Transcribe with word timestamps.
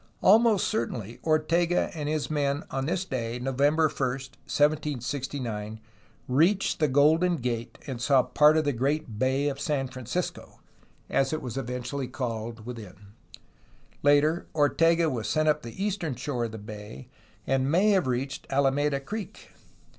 Almost 0.23 0.67
certainly 0.67 1.19
Ortega 1.23 1.91
and 1.93 2.09
his 2.09 2.31
men 2.31 2.63
on 2.71 2.87
this 2.87 3.05
day, 3.05 3.37
November 3.37 3.83
1, 3.87 4.09
1769, 4.09 5.79
reached 6.27 6.79
the 6.79 6.87
Golden 6.87 7.35
Gate 7.35 7.77
and 7.85 8.01
saw 8.01 8.23
part 8.23 8.57
of 8.57 8.63
the 8.63 8.73
great 8.73 9.19
Bay 9.19 9.47
of 9.47 9.59
San 9.59 9.87
Francisco, 9.87 10.59
as 11.07 11.31
it 11.33 11.43
was 11.43 11.55
eventually 11.55 12.07
called, 12.07 12.65
within. 12.65 13.13
Later, 14.01 14.47
Ortega 14.55 15.07
was 15.07 15.29
sent 15.29 15.47
up 15.47 15.61
the 15.61 15.83
eastern 15.83 16.15
shore 16.15 16.45
of 16.45 16.53
the 16.53 16.57
bay, 16.57 17.07
and 17.45 17.69
may 17.71 17.91
have 17.91 18.07
reached 18.07 18.47
Alameda 18.49 18.99
Creek. 18.99 19.49